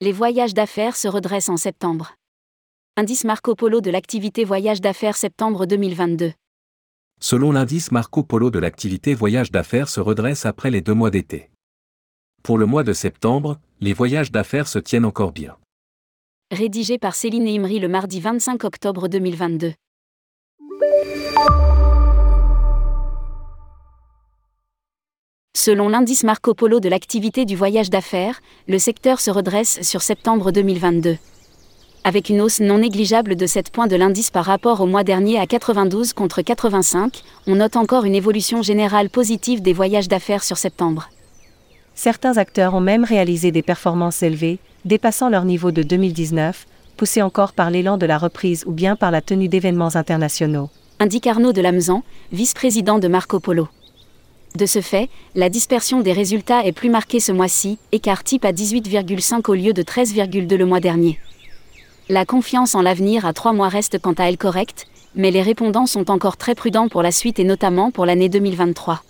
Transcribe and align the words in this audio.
Les 0.00 0.10
voyages 0.10 0.54
d'affaires 0.54 0.96
se 0.96 1.06
redressent 1.06 1.48
en 1.48 1.56
septembre. 1.56 2.16
Indice 2.96 3.22
Marco 3.22 3.54
Polo 3.54 3.80
de 3.80 3.90
l'activité 3.90 4.44
voyage 4.44 4.80
d'affaires 4.80 5.16
septembre 5.16 5.66
2022. 5.66 6.32
Selon 7.20 7.52
l'indice 7.52 7.92
Marco 7.92 8.24
Polo 8.24 8.50
de 8.50 8.58
l'activité 8.58 9.14
voyage 9.14 9.52
d'affaires 9.52 9.88
se 9.88 10.00
redresse 10.00 10.46
après 10.46 10.72
les 10.72 10.80
deux 10.80 10.94
mois 10.94 11.10
d'été. 11.10 11.48
Pour 12.42 12.58
le 12.58 12.66
mois 12.66 12.82
de 12.82 12.92
septembre, 12.92 13.60
les 13.80 13.92
voyages 13.92 14.32
d'affaires 14.32 14.66
se 14.66 14.80
tiennent 14.80 15.04
encore 15.04 15.30
bien. 15.30 15.56
Rédigé 16.50 16.98
par 16.98 17.14
Céline 17.14 17.46
Imri 17.46 17.78
le 17.78 17.88
mardi 17.88 18.20
25 18.20 18.64
octobre 18.64 19.06
2022. 19.06 19.74
Selon 25.64 25.88
l'indice 25.88 26.24
Marco 26.24 26.52
Polo 26.52 26.78
de 26.78 26.90
l'activité 26.90 27.46
du 27.46 27.56
voyage 27.56 27.88
d'affaires, 27.88 28.42
le 28.68 28.78
secteur 28.78 29.18
se 29.18 29.30
redresse 29.30 29.80
sur 29.80 30.02
septembre 30.02 30.52
2022. 30.52 31.16
Avec 32.04 32.28
une 32.28 32.42
hausse 32.42 32.60
non 32.60 32.76
négligeable 32.76 33.34
de 33.34 33.46
7 33.46 33.70
points 33.70 33.86
de 33.86 33.96
l'indice 33.96 34.30
par 34.30 34.44
rapport 34.44 34.82
au 34.82 34.86
mois 34.86 35.04
dernier 35.04 35.38
à 35.38 35.46
92 35.46 36.12
contre 36.12 36.42
85, 36.42 37.22
on 37.46 37.54
note 37.54 37.76
encore 37.76 38.04
une 38.04 38.14
évolution 38.14 38.60
générale 38.60 39.08
positive 39.08 39.62
des 39.62 39.72
voyages 39.72 40.06
d'affaires 40.06 40.44
sur 40.44 40.58
septembre. 40.58 41.08
Certains 41.94 42.36
acteurs 42.36 42.74
ont 42.74 42.82
même 42.82 43.04
réalisé 43.04 43.50
des 43.50 43.62
performances 43.62 44.22
élevées, 44.22 44.58
dépassant 44.84 45.30
leur 45.30 45.46
niveau 45.46 45.70
de 45.70 45.82
2019, 45.82 46.66
poussés 46.98 47.22
encore 47.22 47.54
par 47.54 47.70
l'élan 47.70 47.96
de 47.96 48.04
la 48.04 48.18
reprise 48.18 48.64
ou 48.66 48.72
bien 48.72 48.96
par 48.96 49.10
la 49.10 49.22
tenue 49.22 49.48
d'événements 49.48 49.96
internationaux. 49.96 50.68
Indique 51.00 51.26
Arnaud 51.26 51.54
de 51.54 51.62
Lamezan, 51.62 52.02
vice-président 52.32 52.98
de 52.98 53.08
Marco 53.08 53.40
Polo. 53.40 53.68
De 54.56 54.66
ce 54.66 54.80
fait, 54.80 55.08
la 55.34 55.48
dispersion 55.48 56.00
des 56.00 56.12
résultats 56.12 56.64
est 56.64 56.70
plus 56.70 56.88
marquée 56.88 57.18
ce 57.18 57.32
mois-ci, 57.32 57.76
écart 57.90 58.22
type 58.22 58.44
à 58.44 58.52
18,5 58.52 59.50
au 59.50 59.54
lieu 59.54 59.72
de 59.72 59.82
13,2 59.82 60.54
le 60.54 60.64
mois 60.64 60.78
dernier. 60.78 61.18
La 62.08 62.24
confiance 62.24 62.76
en 62.76 62.82
l'avenir 62.82 63.26
à 63.26 63.32
trois 63.32 63.52
mois 63.52 63.68
reste 63.68 63.98
quant 63.98 64.12
à 64.12 64.28
elle 64.28 64.38
correcte, 64.38 64.86
mais 65.16 65.32
les 65.32 65.42
répondants 65.42 65.86
sont 65.86 66.08
encore 66.08 66.36
très 66.36 66.54
prudents 66.54 66.86
pour 66.86 67.02
la 67.02 67.10
suite 67.10 67.40
et 67.40 67.44
notamment 67.44 67.90
pour 67.90 68.06
l'année 68.06 68.28
2023. 68.28 69.02